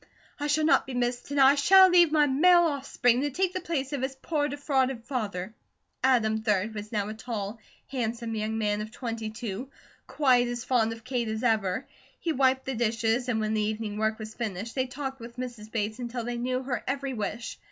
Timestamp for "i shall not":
0.39-0.87